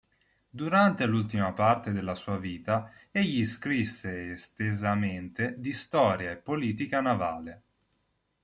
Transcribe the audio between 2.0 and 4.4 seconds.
sua vita egli scrisse